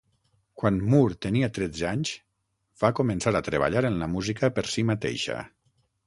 Quan 0.59 0.77
Moore 0.91 1.17
tenia 1.25 1.49
tretze 1.57 1.83
anys, 1.89 2.13
va 2.83 2.91
començar 2.99 3.33
a 3.39 3.41
treballar 3.49 3.83
en 3.91 3.99
la 4.05 4.09
música 4.15 4.49
per 4.55 4.65
si 4.77 4.85
mateixa. 4.93 5.37